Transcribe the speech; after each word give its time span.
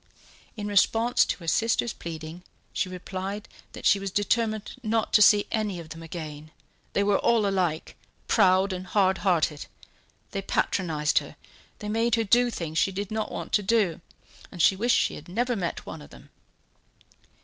In 0.57 0.65
response 0.65 1.23
to 1.25 1.37
her 1.41 1.47
sister's 1.47 1.93
pleading 1.93 2.41
she 2.73 2.89
replied 2.89 3.47
that 3.73 3.85
she 3.85 3.99
was 3.99 4.09
determined 4.09 4.73
not 4.81 5.13
to 5.13 5.21
see 5.21 5.45
any 5.51 5.79
of 5.79 5.89
them 5.89 6.01
again, 6.01 6.49
they 6.93 7.03
were 7.03 7.19
all 7.19 7.45
alike, 7.45 7.95
proud 8.27 8.73
and 8.73 8.87
hard 8.87 9.19
hearted; 9.19 9.67
they 10.31 10.41
patronized 10.41 11.19
her, 11.19 11.35
they 11.77 11.87
made 11.87 12.15
her 12.15 12.23
do 12.23 12.49
things 12.49 12.79
she 12.79 12.91
did 12.91 13.11
not 13.11 13.31
want 13.31 13.53
to 13.53 13.61
do, 13.61 14.01
and 14.51 14.59
she 14.59 14.75
wished 14.75 14.97
she 14.97 15.13
had 15.13 15.29
never 15.29 15.55
met 15.55 15.85
one 15.85 16.01
of 16.01 16.09
them. 16.09 16.31